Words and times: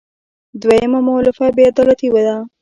درېیمه 0.61 0.99
مولفه 1.07 1.45
بې 1.55 1.63
عدالتي 1.71 2.07
ده. 2.25 2.35